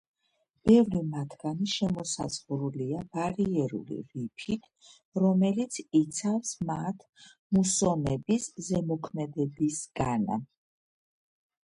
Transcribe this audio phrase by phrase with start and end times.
[0.69, 4.65] ბევრი მათგანი შემოსაზღვრულია ბარიერული რიფით,
[5.25, 7.07] რომელიც იცავს მათ
[7.59, 10.29] მუსონების ზემოქმედებისგან.